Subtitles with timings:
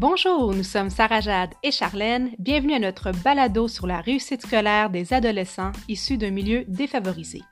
[0.00, 2.30] Bonjour, nous sommes Sarah Jade et Charlène.
[2.38, 7.42] Bienvenue à notre balado sur la réussite scolaire des adolescents issus d'un milieu défavorisé.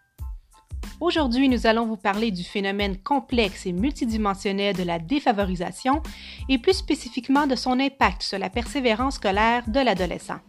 [0.99, 6.03] Aujourd'hui, nous allons vous parler du phénomène complexe et multidimensionnel de la défavorisation
[6.49, 10.41] et plus spécifiquement de son impact sur la persévérance scolaire de l'adolescent.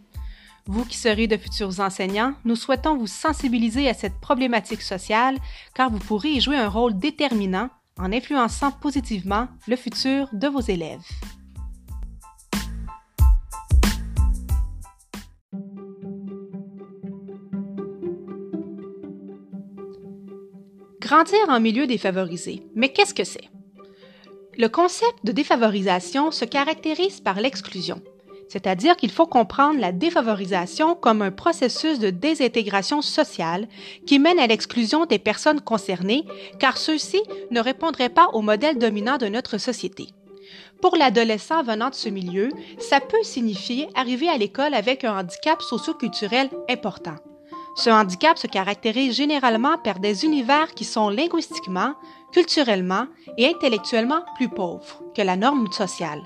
[0.64, 5.36] Vous qui serez de futurs enseignants, nous souhaitons vous sensibiliser à cette problématique sociale
[5.74, 10.62] car vous pourrez y jouer un rôle déterminant en influençant positivement le futur de vos
[10.62, 11.04] élèves.
[21.10, 22.62] Grandir en milieu défavorisé.
[22.76, 23.48] Mais qu'est-ce que c'est?
[24.56, 28.00] Le concept de défavorisation se caractérise par l'exclusion,
[28.48, 33.66] c'est-à-dire qu'il faut comprendre la défavorisation comme un processus de désintégration sociale
[34.06, 36.26] qui mène à l'exclusion des personnes concernées,
[36.60, 40.10] car ceux-ci ne répondraient pas au modèle dominant de notre société.
[40.80, 45.60] Pour l'adolescent venant de ce milieu, ça peut signifier arriver à l'école avec un handicap
[45.60, 47.16] socioculturel important.
[47.74, 51.94] Ce handicap se caractérise généralement par des univers qui sont linguistiquement,
[52.32, 53.06] culturellement
[53.38, 56.22] et intellectuellement plus pauvres que la norme sociale.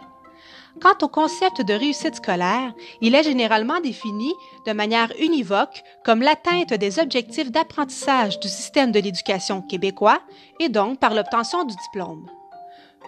[0.81, 4.33] Quant au concept de réussite scolaire, il est généralement défini
[4.67, 10.21] de manière univoque comme l'atteinte des objectifs d'apprentissage du système de l'éducation québécois
[10.59, 12.29] et donc par l'obtention du diplôme.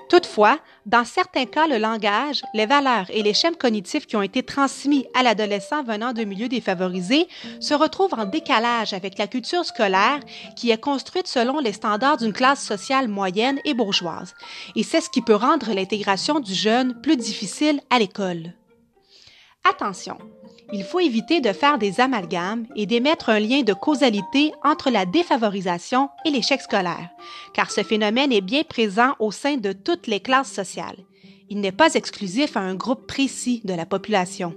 [0.09, 4.43] Toutefois, dans certains cas, le langage, les valeurs et les schèmes cognitifs qui ont été
[4.43, 7.27] transmis à l'adolescent venant de milieux défavorisés
[7.61, 10.21] se retrouvent en décalage avec la culture scolaire
[10.55, 14.35] qui est construite selon les standards d'une classe sociale moyenne et bourgeoise.
[14.77, 18.53] Et c'est ce qui peut rendre l'intégration du jeune plus difficile à l'école.
[19.69, 20.19] Attention,
[20.73, 25.07] il faut éviter de faire des amalgames et d'émettre un lien de causalité entre la
[25.07, 27.11] défavorisation et l'échec scolaire,
[27.53, 30.99] car ce phénomène est bien présent au sein de toutes les classes sociales.
[31.51, 34.55] Il n'est pas exclusif à un groupe précis de la population.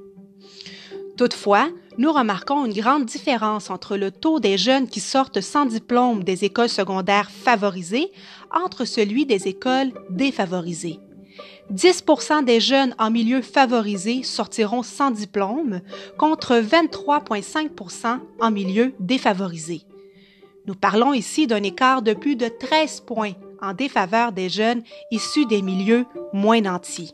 [1.17, 6.23] Toutefois, nous remarquons une grande différence entre le taux des jeunes qui sortent sans diplôme
[6.23, 8.11] des écoles secondaires favorisées
[8.51, 10.99] entre celui des écoles défavorisées.
[11.73, 15.81] 10% des jeunes en milieu favorisé sortiront sans diplôme
[16.17, 19.83] contre 23,5% en milieu défavorisé.
[20.65, 25.45] Nous parlons ici d'un écart de plus de 13 points en défaveur des jeunes issus
[25.45, 27.13] des milieux moins nantis.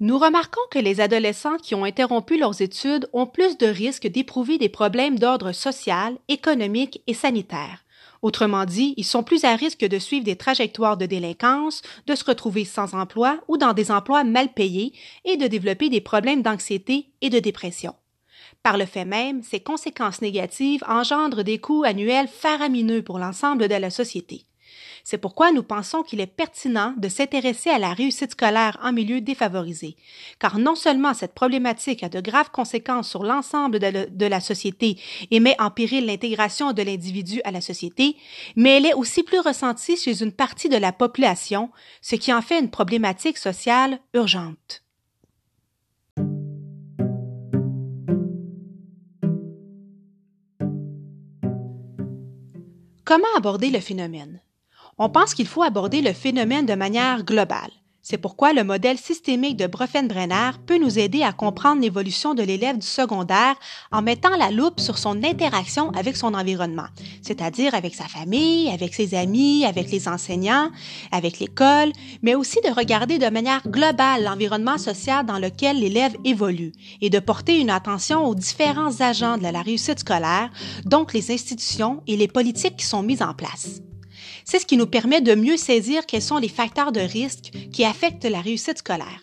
[0.00, 4.56] Nous remarquons que les adolescents qui ont interrompu leurs études ont plus de risques d'éprouver
[4.56, 7.84] des problèmes d'ordre social, économique et sanitaire.
[8.22, 12.24] Autrement dit, ils sont plus à risque de suivre des trajectoires de délinquance, de se
[12.24, 14.92] retrouver sans emploi ou dans des emplois mal payés
[15.24, 17.94] et de développer des problèmes d'anxiété et de dépression.
[18.62, 23.74] Par le fait même, ces conséquences négatives engendrent des coûts annuels faramineux pour l'ensemble de
[23.74, 24.44] la société.
[25.10, 29.22] C'est pourquoi nous pensons qu'il est pertinent de s'intéresser à la réussite scolaire en milieu
[29.22, 29.96] défavorisé,
[30.38, 35.40] car non seulement cette problématique a de graves conséquences sur l'ensemble de, la société et
[35.40, 38.18] met en péril l'intégration de l'individu à la société,
[38.54, 41.70] mais elle est aussi plus ressentie chez une partie de la population,
[42.02, 44.84] ce qui en fait une problématique sociale urgente.
[53.06, 54.42] Comment aborder le phénomène?
[54.98, 57.70] On pense qu'il faut aborder le phénomène de manière globale.
[58.10, 62.78] C'est pourquoi le modèle systémique de Brenner peut nous aider à comprendre l'évolution de l'élève
[62.78, 63.54] du secondaire
[63.92, 66.86] en mettant la loupe sur son interaction avec son environnement,
[67.20, 70.70] c'est-à-dire avec sa famille, avec ses amis, avec les enseignants,
[71.12, 71.92] avec l'école,
[72.22, 76.72] mais aussi de regarder de manière globale l'environnement social dans lequel l'élève évolue
[77.02, 80.48] et de porter une attention aux différents agents de la réussite scolaire,
[80.86, 83.82] donc les institutions et les politiques qui sont mises en place.
[84.50, 87.84] C'est ce qui nous permet de mieux saisir quels sont les facteurs de risque qui
[87.84, 89.20] affectent la réussite scolaire.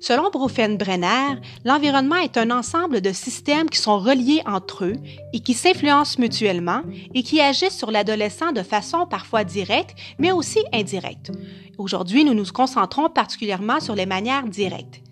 [0.00, 4.96] Selon Brenner, l'environnement est un ensemble de systèmes qui sont reliés entre eux
[5.32, 6.82] et qui s'influencent mutuellement
[7.14, 11.30] et qui agissent sur l'adolescent de façon parfois directe, mais aussi indirecte.
[11.78, 15.03] Aujourd'hui, nous nous concentrons particulièrement sur les manières directes.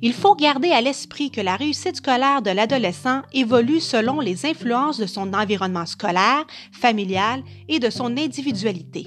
[0.00, 4.98] Il faut garder à l'esprit que la réussite scolaire de l'adolescent évolue selon les influences
[4.98, 9.06] de son environnement scolaire, familial et de son individualité.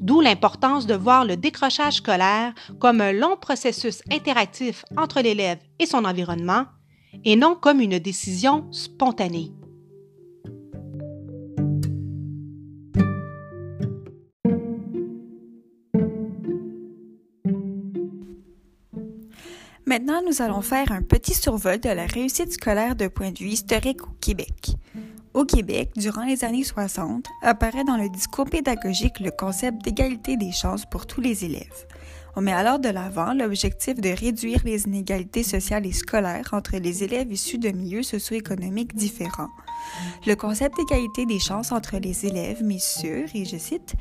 [0.00, 5.86] D'où l'importance de voir le décrochage scolaire comme un long processus interactif entre l'élève et
[5.86, 6.64] son environnement,
[7.24, 9.52] et non comme une décision spontanée.
[19.88, 23.50] Maintenant, nous allons faire un petit survol de la réussite scolaire d'un point de vue
[23.50, 24.72] historique au Québec.
[25.32, 30.50] Au Québec, durant les années 60, apparaît dans le discours pédagogique le concept d'égalité des
[30.50, 31.86] chances pour tous les élèves.
[32.34, 37.04] On met alors de l'avant l'objectif de réduire les inégalités sociales et scolaires entre les
[37.04, 39.50] élèves issus de milieux socio-économiques différents.
[40.26, 43.94] Le concept d'égalité des chances entre les élèves met sur, et je cite,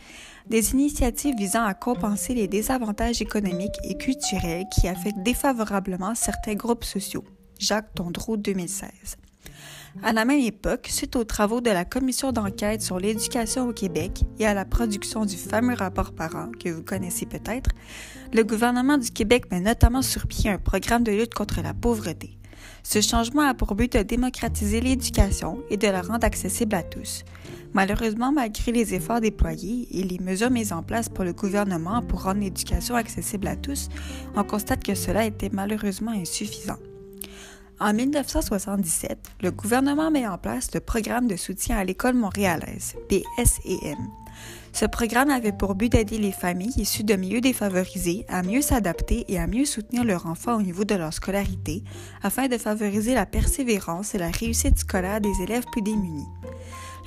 [0.48, 6.84] des initiatives visant à compenser les désavantages économiques et culturels qui affectent défavorablement certains groupes
[6.84, 7.24] sociaux.
[7.60, 9.18] Jacques Tondreau, 2016.
[10.04, 14.24] À la même époque, suite aux travaux de la commission d'enquête sur l'éducation au Québec
[14.40, 17.70] et à la production du fameux rapport parent que vous connaissez peut-être,
[18.34, 22.35] le gouvernement du Québec met notamment sur pied un programme de lutte contre la pauvreté.
[22.84, 27.24] Ce changement a pour but de démocratiser l'éducation et de la rendre accessible à tous.
[27.74, 32.24] Malheureusement, malgré les efforts déployés et les mesures mises en place pour le gouvernement pour
[32.24, 33.90] rendre l'éducation accessible à tous,
[34.36, 36.78] on constate que cela était malheureusement insuffisant.
[37.80, 43.98] En 1977, le gouvernement met en place le programme de soutien à l'école montréalaise, PSEM.
[44.76, 49.24] Ce programme avait pour but d'aider les familles issues de milieux défavorisés à mieux s'adapter
[49.30, 51.82] et à mieux soutenir leurs enfants au niveau de leur scolarité,
[52.22, 56.28] afin de favoriser la persévérance et la réussite scolaire des élèves plus démunis.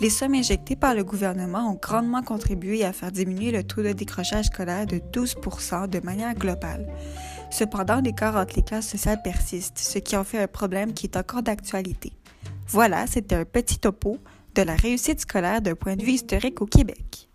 [0.01, 3.93] Les sommes injectées par le gouvernement ont grandement contribué à faire diminuer le taux de
[3.93, 6.89] décrochage scolaire de 12% de manière globale.
[7.51, 11.19] Cependant, l'écart entre les classes sociales persiste, ce qui en fait un problème qui est
[11.19, 12.15] encore d'actualité.
[12.69, 14.17] Voilà, c'était un petit topo
[14.55, 17.28] de la réussite scolaire d'un point de vue historique au Québec.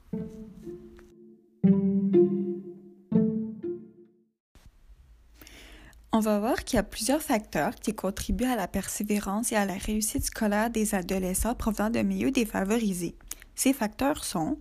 [6.12, 9.65] On va voir qu'il y a plusieurs facteurs qui contribuent à la persévérance et à
[9.65, 13.15] la réussite scolaire des adolescents provenant de milieux défavorisés.
[13.56, 14.60] Ces facteurs sont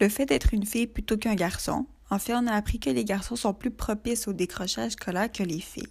[0.00, 3.04] le fait d'être une fille plutôt qu'un garçon, en fait, on a appris que les
[3.04, 5.86] garçons sont plus propices au décrochage scolaire que les filles.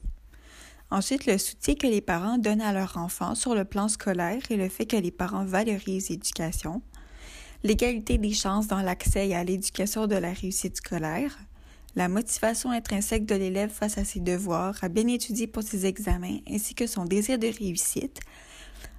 [0.91, 4.57] Ensuite, le soutien que les parents donnent à leurs enfants sur le plan scolaire et
[4.57, 6.81] le fait que les parents valorisent l'éducation.
[7.61, 11.37] L'égalité des chances dans l'accès à l'éducation de la réussite scolaire.
[11.97, 16.37] La motivation intrinsèque de l'élève face à ses devoirs, à bien étudier pour ses examens,
[16.49, 18.21] ainsi que son désir de réussite.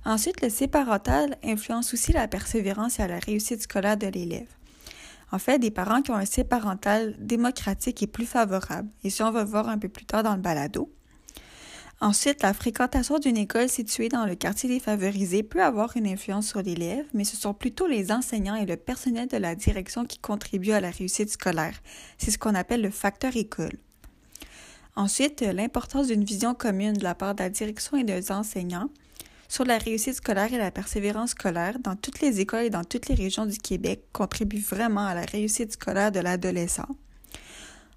[0.04, 4.48] Ensuite, le séparental influence aussi la persévérance et la réussite scolaire de l'élève.
[5.32, 9.26] En fait, des parents qui ont un C parental démocratique est plus favorable, et ça,
[9.26, 10.92] on va voir un peu plus tard dans le balado.
[12.02, 16.62] Ensuite, la fréquentation d'une école située dans le quartier défavorisé peut avoir une influence sur
[16.62, 20.72] l'élève, mais ce sont plutôt les enseignants et le personnel de la direction qui contribuent
[20.72, 21.78] à la réussite scolaire.
[22.16, 23.76] C'est ce qu'on appelle le facteur école.
[24.96, 28.88] Ensuite, l'importance d'une vision commune de la part de la direction et des enseignants
[29.48, 33.08] sur la réussite scolaire et la persévérance scolaire dans toutes les écoles et dans toutes
[33.08, 36.88] les régions du Québec contribue vraiment à la réussite scolaire de l'adolescent.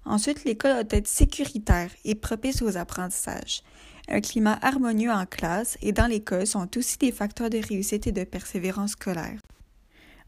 [0.04, 3.62] Ensuite, l'école doit être sécuritaire et propice aux apprentissages.
[4.08, 8.12] Un climat harmonieux en classe et dans l'école sont aussi des facteurs de réussite et
[8.12, 9.40] de persévérance scolaire.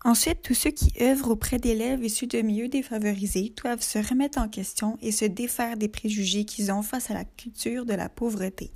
[0.05, 4.49] Ensuite, tous ceux qui œuvrent auprès d'élèves issus de milieux défavorisés doivent se remettre en
[4.49, 8.71] question et se défaire des préjugés qu'ils ont face à la culture de la pauvreté.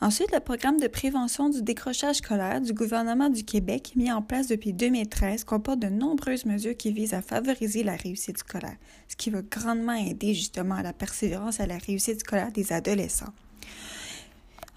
[0.00, 4.46] Ensuite, le programme de prévention du décrochage scolaire du gouvernement du Québec, mis en place
[4.46, 8.76] depuis 2013, comporte de nombreuses mesures qui visent à favoriser la réussite scolaire,
[9.08, 12.72] ce qui va grandement aider justement à la persévérance et à la réussite scolaire des
[12.72, 13.32] adolescents.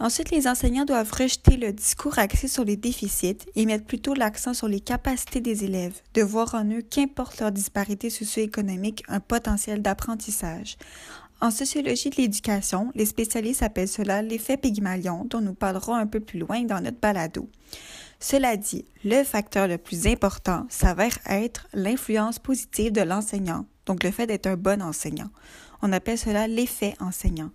[0.01, 4.55] Ensuite, les enseignants doivent rejeter le discours axé sur les déficits et mettre plutôt l'accent
[4.55, 9.84] sur les capacités des élèves, de voir en eux, qu'importe leur disparité socio-économique, un potentiel
[9.84, 10.77] d'apprentissage.
[11.39, 16.20] En sociologie de l'éducation, les spécialistes appellent cela l'effet Pygmalion, dont nous parlerons un peu
[16.20, 17.48] plus loin dans notre balado.
[18.20, 24.10] Cela dit, le facteur le plus important s'avère être l'influence positive de l'enseignant, donc le
[24.10, 25.29] fait d'être un bon enseignant.
[25.84, 27.51] On appelle cela l'effet enseignant.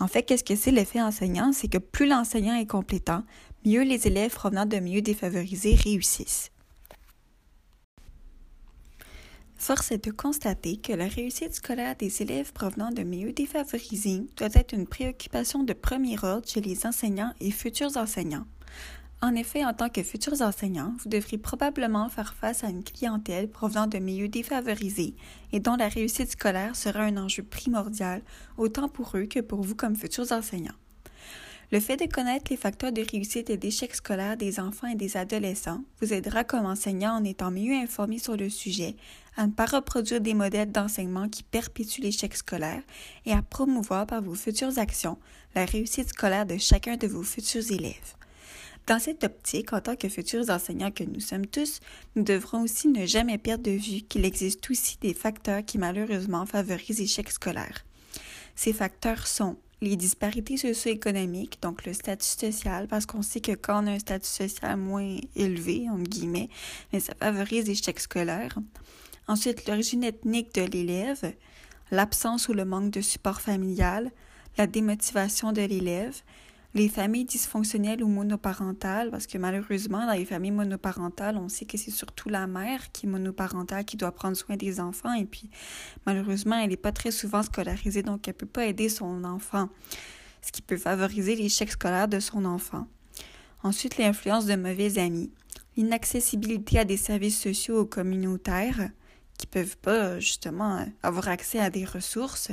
[0.00, 1.52] En fait, qu'est-ce que c'est l'effet enseignant?
[1.52, 3.24] C'est que plus l'enseignant est compétent,
[3.64, 6.50] mieux les élèves provenant de milieux défavorisés réussissent.
[9.56, 14.48] Force est de constater que la réussite scolaire des élèves provenant de milieux défavorisés doit
[14.54, 18.46] être une préoccupation de premier ordre chez les enseignants et futurs enseignants.
[19.20, 23.50] En effet, en tant que futurs enseignants, vous devrez probablement faire face à une clientèle
[23.50, 25.16] provenant de milieux défavorisés
[25.50, 28.22] et dont la réussite scolaire sera un enjeu primordial
[28.56, 30.76] autant pour eux que pour vous comme futurs enseignants.
[31.72, 35.16] Le fait de connaître les facteurs de réussite et d'échec scolaire des enfants et des
[35.16, 38.94] adolescents vous aidera comme enseignant en étant mieux informé sur le sujet,
[39.36, 42.82] à ne pas reproduire des modèles d'enseignement qui perpétuent l'échec scolaire
[43.26, 45.18] et à promouvoir par vos futures actions
[45.56, 48.14] la réussite scolaire de chacun de vos futurs élèves.
[48.88, 51.80] Dans cette optique, en tant que futurs enseignants que nous sommes tous,
[52.16, 56.46] nous devrons aussi ne jamais perdre de vue qu'il existe aussi des facteurs qui malheureusement
[56.46, 57.84] favorisent l'échec scolaire.
[58.56, 63.84] Ces facteurs sont les disparités socio-économiques, donc le statut social, parce qu'on sait que quand
[63.84, 66.48] on a un statut social moins élevé, entre guillemets,
[66.90, 68.56] mais ça favorise l'échec scolaire.
[69.26, 71.34] Ensuite, l'origine ethnique de l'élève,
[71.90, 74.10] l'absence ou le manque de support familial,
[74.56, 76.22] la démotivation de l'élève,
[76.74, 81.78] les familles dysfonctionnelles ou monoparentales, parce que malheureusement, dans les familles monoparentales, on sait que
[81.78, 85.50] c'est surtout la mère qui est monoparentale qui doit prendre soin des enfants, et puis
[86.06, 89.70] malheureusement, elle n'est pas très souvent scolarisée, donc elle ne peut pas aider son enfant,
[90.42, 92.86] ce qui peut favoriser l'échec scolaire de son enfant.
[93.62, 95.32] Ensuite, l'influence de mauvais amis,
[95.76, 98.90] l'inaccessibilité à des services sociaux ou communautaires
[99.38, 102.50] qui peuvent pas justement avoir accès à des ressources,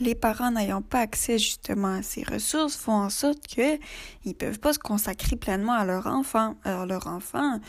[0.00, 3.78] les parents n'ayant pas accès justement à ces ressources font en sorte qu'ils
[4.24, 6.56] ne peuvent pas se consacrer pleinement à leur enfant.
[6.64, 7.60] Alors leur enfant,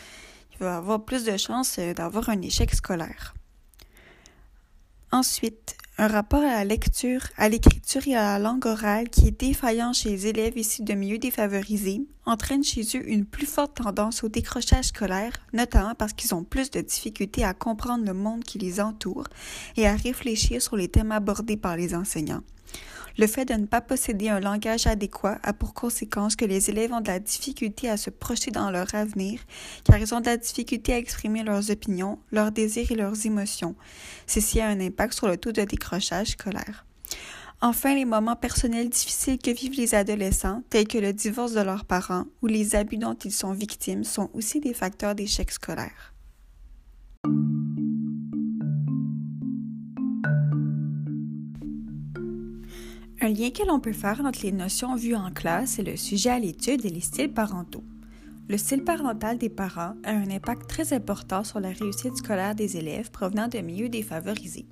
[0.52, 3.34] il va avoir plus de chances euh, d'avoir un échec scolaire.
[5.12, 9.40] Ensuite, un rapport à la lecture, à l'écriture et à la langue orale qui est
[9.40, 14.24] défaillant chez les élèves issus de milieux défavorisés entraîne chez eux une plus forte tendance
[14.24, 18.58] au décrochage scolaire, notamment parce qu'ils ont plus de difficultés à comprendre le monde qui
[18.58, 19.26] les entoure
[19.76, 22.42] et à réfléchir sur les thèmes abordés par les enseignants.
[23.18, 26.92] Le fait de ne pas posséder un langage adéquat a pour conséquence que les élèves
[26.92, 29.40] ont de la difficulté à se projeter dans leur avenir,
[29.84, 33.74] car ils ont de la difficulté à exprimer leurs opinions, leurs désirs et leurs émotions.
[34.26, 36.86] Ceci a un impact sur le taux de décrochage scolaire.
[37.60, 41.84] Enfin, les moments personnels difficiles que vivent les adolescents, tels que le divorce de leurs
[41.84, 46.11] parents ou les abus dont ils sont victimes, sont aussi des facteurs d'échec scolaire.
[53.24, 56.30] Un lien que l'on peut faire entre les notions vues en classe et le sujet
[56.30, 57.84] à l'étude et les styles parentaux.
[58.48, 62.78] Le style parental des parents a un impact très important sur la réussite scolaire des
[62.78, 64.66] élèves provenant de milieux défavorisés.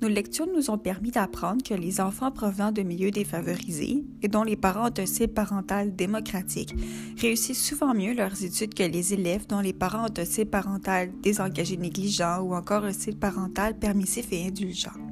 [0.00, 4.42] Nos lectures nous ont permis d'apprendre que les enfants provenant de milieux défavorisés et dont
[4.42, 6.74] les parents ont un style parental démocratique
[7.18, 11.10] réussissent souvent mieux leurs études que les élèves dont les parents ont un style parental
[11.22, 15.11] désengagé négligent ou encore un style parental permissif et indulgent.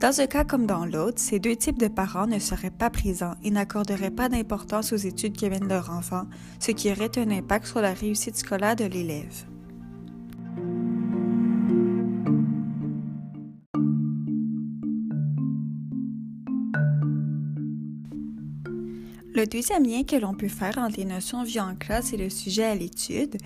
[0.00, 3.34] Dans un cas comme dans l'autre, ces deux types de parents ne seraient pas présents
[3.42, 6.22] et n'accorderaient pas d'importance aux études que mène leur enfant,
[6.60, 9.44] ce qui aurait un impact sur la réussite scolaire de l'élève.
[19.34, 22.30] Le deuxième lien que l'on peut faire entre les notions vues en classe et le
[22.30, 23.36] sujet à l'étude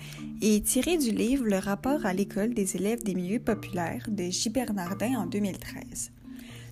[0.41, 4.49] est tiré du livre Le rapport à l'école des élèves des milieux populaires de J.
[4.49, 6.12] Bernardin en 2013.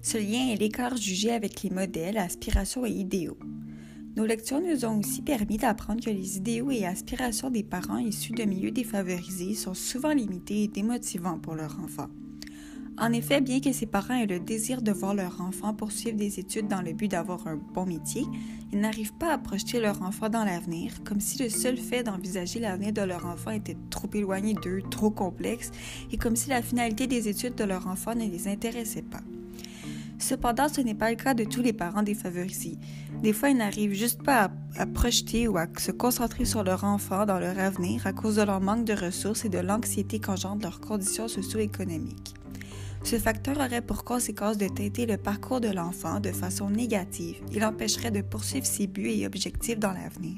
[0.03, 3.37] Ce lien est l'écart jugé avec les modèles, aspirations et idéaux.
[4.15, 8.33] Nos lectures nous ont aussi permis d'apprendre que les idéaux et aspirations des parents issus
[8.33, 12.07] de milieux défavorisés sont souvent limités et démotivants pour leur enfant.
[12.97, 16.39] En effet, bien que ces parents aient le désir de voir leur enfant poursuivre des
[16.39, 18.25] études dans le but d'avoir un bon métier,
[18.73, 22.59] ils n'arrivent pas à projeter leur enfant dans l'avenir, comme si le seul fait d'envisager
[22.59, 25.71] l'avenir de leur enfant était trop éloigné d'eux, trop complexe,
[26.11, 29.21] et comme si la finalité des études de leur enfant ne les intéressait pas.
[30.21, 32.77] Cependant, ce n'est pas le cas de tous les parents défavorisés.
[33.23, 37.25] Des fois, ils n'arrivent juste pas à, projeter ou à se concentrer sur leur enfant
[37.25, 40.79] dans leur avenir à cause de leur manque de ressources et de l'anxiété qu'engendrent leurs
[40.79, 42.35] conditions socio-économiques.
[43.03, 47.37] Ce facteur aurait pour conséquence de teinter le parcours de l'enfant de façon négative.
[47.51, 50.37] Il empêcherait de poursuivre ses buts et objectifs dans l'avenir.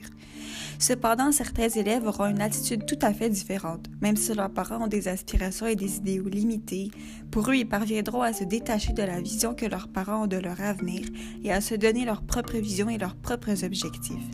[0.79, 3.87] Cependant, certains élèves auront une attitude tout à fait différente.
[4.01, 6.89] Même si leurs parents ont des aspirations et des idéaux limités,
[7.31, 10.37] pour eux, ils parviendront à se détacher de la vision que leurs parents ont de
[10.37, 11.01] leur avenir
[11.43, 14.29] et à se donner leur propre vision et leurs propres objectifs.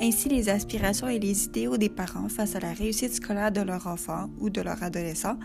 [0.00, 3.88] Ainsi, les aspirations et les idéaux des parents face à la réussite scolaire de leur
[3.88, 5.36] enfant ou de leur adolescent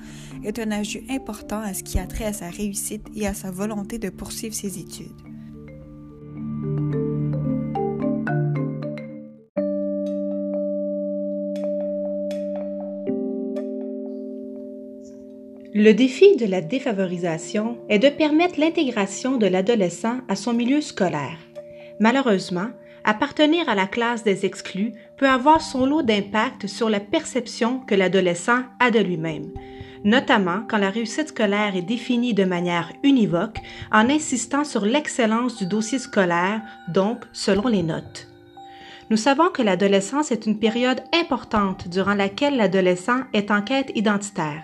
[0.44, 3.50] est un ajout important à ce qui a trait à sa réussite et à sa
[3.50, 5.10] volonté de poursuivre ses études.
[15.76, 21.40] Le défi de la défavorisation est de permettre l'intégration de l'adolescent à son milieu scolaire.
[22.00, 22.70] Malheureusement,
[23.04, 27.96] appartenir à la classe des exclus peut avoir son lot d'impact sur la perception que
[27.96, 29.52] l'adolescent a de lui-même,
[30.04, 33.58] notamment quand la réussite scolaire est définie de manière univoque
[33.92, 38.28] en insistant sur l'excellence du dossier scolaire, donc selon les notes.
[39.10, 44.64] Nous savons que l'adolescence est une période importante durant laquelle l'adolescent est en quête identitaire.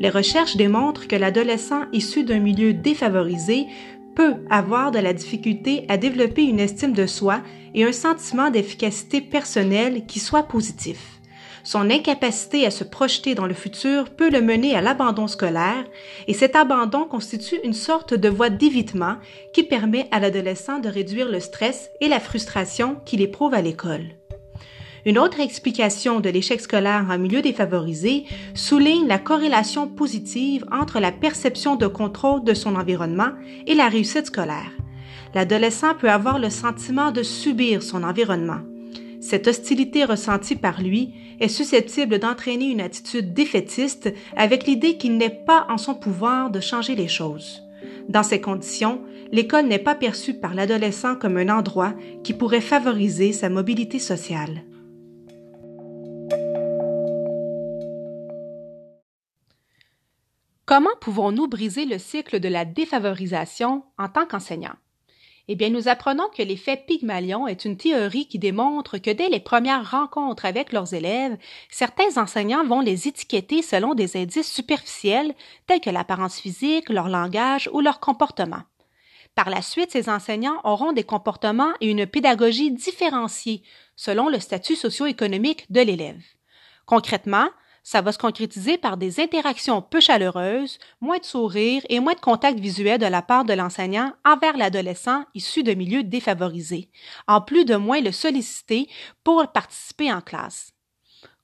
[0.00, 3.66] Les recherches démontrent que l'adolescent issu d'un milieu défavorisé
[4.18, 7.40] peut avoir de la difficulté à développer une estime de soi
[7.72, 11.20] et un sentiment d'efficacité personnelle qui soit positif.
[11.62, 15.84] Son incapacité à se projeter dans le futur peut le mener à l'abandon scolaire
[16.26, 19.18] et cet abandon constitue une sorte de voie d'évitement
[19.52, 24.17] qui permet à l'adolescent de réduire le stress et la frustration qu'il éprouve à l'école.
[25.06, 28.24] Une autre explication de l'échec scolaire en milieu défavorisé
[28.54, 33.30] souligne la corrélation positive entre la perception de contrôle de son environnement
[33.66, 34.72] et la réussite scolaire.
[35.34, 38.60] L'adolescent peut avoir le sentiment de subir son environnement.
[39.20, 45.28] Cette hostilité ressentie par lui est susceptible d'entraîner une attitude défaitiste avec l'idée qu'il n'est
[45.28, 47.62] pas en son pouvoir de changer les choses.
[48.08, 49.02] Dans ces conditions,
[49.32, 54.62] l'école n'est pas perçue par l'adolescent comme un endroit qui pourrait favoriser sa mobilité sociale.
[60.68, 64.74] Comment pouvons-nous briser le cycle de la défavorisation en tant qu'enseignant?
[65.48, 69.40] Eh bien, nous apprenons que l'effet Pygmalion est une théorie qui démontre que dès les
[69.40, 71.38] premières rencontres avec leurs élèves,
[71.70, 75.34] certains enseignants vont les étiqueter selon des indices superficiels
[75.66, 78.64] tels que l'apparence physique, leur langage ou leur comportement.
[79.34, 83.62] Par la suite, ces enseignants auront des comportements et une pédagogie différenciés
[83.96, 86.20] selon le statut socio-économique de l'élève.
[86.84, 87.48] Concrètement,
[87.88, 92.20] ça va se concrétiser par des interactions peu chaleureuses, moins de sourires et moins de
[92.20, 96.90] contact visuel de la part de l'enseignant envers l'adolescent issu de milieux défavorisés,
[97.26, 98.90] en plus de moins le solliciter
[99.24, 100.74] pour participer en classe.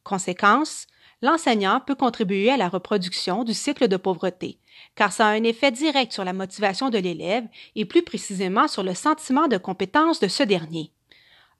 [0.03, 0.87] Conséquence,
[1.23, 4.59] l'enseignant peut contribuer à la reproduction du cycle de pauvreté,
[4.97, 8.83] car ça a un effet direct sur la motivation de l'élève et plus précisément sur
[8.83, 10.93] le sentiment de compétence de ce dernier.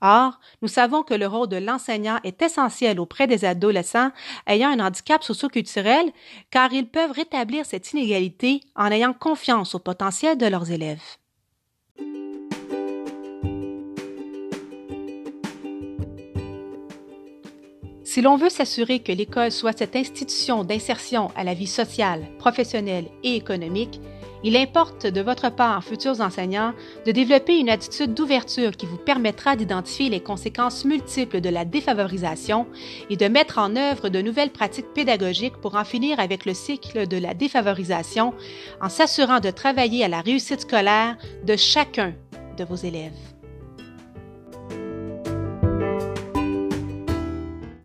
[0.01, 4.11] Or, nous savons que le rôle de l'enseignant est essentiel auprès des adolescents
[4.47, 6.11] ayant un handicap socioculturel
[6.51, 11.01] car ils peuvent rétablir cette inégalité en ayant confiance au potentiel de leurs élèves.
[18.15, 23.09] Si l'on veut s'assurer que l'école soit cette institution d'insertion à la vie sociale, professionnelle
[23.23, 23.99] et économique,
[24.45, 26.73] il importe de votre part, futurs enseignants,
[27.03, 32.67] de développer une attitude d'ouverture qui vous permettra d'identifier les conséquences multiples de la défavorisation
[33.09, 37.07] et de mettre en œuvre de nouvelles pratiques pédagogiques pour en finir avec le cycle
[37.07, 38.35] de la défavorisation
[38.81, 42.13] en s'assurant de travailler à la réussite scolaire de chacun
[42.55, 43.34] de vos élèves.